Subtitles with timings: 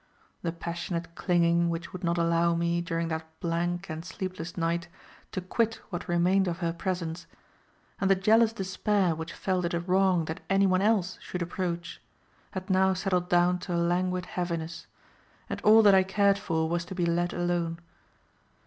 [0.41, 4.87] The passionate clinging which would not allow me, during that blank and sleepless night,
[5.31, 7.27] to quit what remained of her presence,
[7.99, 12.01] and the jealous despair which felt it a wrong that any one else should approach,
[12.49, 14.87] had now settled down to a languid heaviness,
[15.47, 17.79] and all that I cared for was to be let alone.